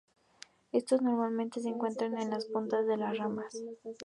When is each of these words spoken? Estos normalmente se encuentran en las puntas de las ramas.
Estos 0.71 1.03
normalmente 1.03 1.59
se 1.61 1.69
encuentran 1.69 2.17
en 2.17 2.31
las 2.31 2.45
puntas 2.47 2.87
de 2.87 2.97
las 2.97 3.15
ramas. 3.19 3.55